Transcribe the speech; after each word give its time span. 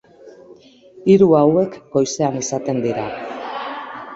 Hiru 1.11 1.27
hauek 1.41 1.77
goizean 1.97 2.41
izaten 2.41 2.81
dira. 2.87 3.05